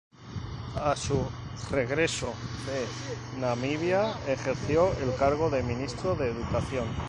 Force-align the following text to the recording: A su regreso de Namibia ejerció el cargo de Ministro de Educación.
A 0.83 0.95
su 0.95 1.15
regreso 1.69 2.33
de 2.65 3.39
Namibia 3.39 4.13
ejerció 4.25 4.91
el 4.97 5.13
cargo 5.15 5.51
de 5.51 5.61
Ministro 5.61 6.15
de 6.15 6.31
Educación. 6.31 6.87